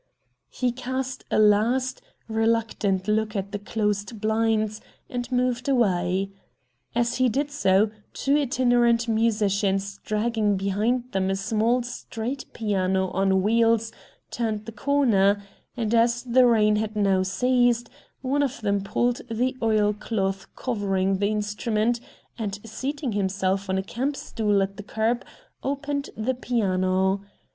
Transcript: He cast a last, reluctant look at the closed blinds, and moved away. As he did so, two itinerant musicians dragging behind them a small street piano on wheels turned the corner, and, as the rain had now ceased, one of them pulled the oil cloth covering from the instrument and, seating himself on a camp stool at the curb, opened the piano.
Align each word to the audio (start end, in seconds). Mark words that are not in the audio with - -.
He 0.49 0.71
cast 0.71 1.25
a 1.29 1.37
last, 1.37 2.01
reluctant 2.27 3.07
look 3.07 3.35
at 3.35 3.51
the 3.51 3.59
closed 3.59 4.19
blinds, 4.19 4.81
and 5.07 5.31
moved 5.31 5.69
away. 5.69 6.31
As 6.95 7.17
he 7.17 7.29
did 7.29 7.51
so, 7.51 7.91
two 8.11 8.35
itinerant 8.35 9.07
musicians 9.07 9.99
dragging 10.03 10.57
behind 10.57 11.11
them 11.11 11.29
a 11.29 11.35
small 11.35 11.83
street 11.83 12.45
piano 12.51 13.11
on 13.11 13.43
wheels 13.43 13.91
turned 14.31 14.65
the 14.65 14.71
corner, 14.71 15.43
and, 15.77 15.93
as 15.93 16.23
the 16.23 16.47
rain 16.47 16.77
had 16.77 16.95
now 16.95 17.21
ceased, 17.21 17.87
one 18.23 18.41
of 18.41 18.59
them 18.61 18.81
pulled 18.83 19.21
the 19.29 19.55
oil 19.61 19.93
cloth 19.93 20.47
covering 20.55 21.13
from 21.13 21.19
the 21.19 21.27
instrument 21.27 21.99
and, 22.39 22.59
seating 22.67 23.11
himself 23.11 23.69
on 23.69 23.77
a 23.77 23.83
camp 23.83 24.15
stool 24.15 24.63
at 24.63 24.77
the 24.77 24.81
curb, 24.83 25.23
opened 25.61 26.09
the 26.17 26.33
piano. 26.33 27.21